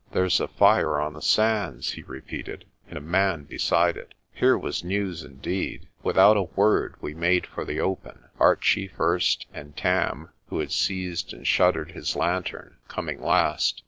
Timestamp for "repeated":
2.01-2.65